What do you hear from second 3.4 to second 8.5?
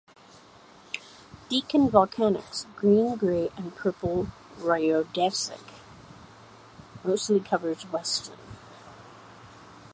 and purple rhyodacite mostly covers Weston.